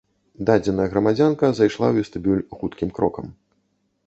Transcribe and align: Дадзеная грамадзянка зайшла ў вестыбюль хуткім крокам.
Дадзеная 0.49 0.87
грамадзянка 0.93 1.49
зайшла 1.59 1.85
ў 1.91 1.95
вестыбюль 2.01 2.43
хуткім 2.63 2.89
крокам. 2.97 3.31